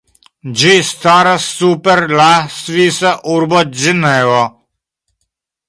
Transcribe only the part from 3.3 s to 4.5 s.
urbo Ĝenevo.